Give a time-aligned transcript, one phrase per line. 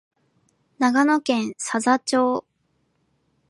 [0.79, 2.43] 長崎県佐々町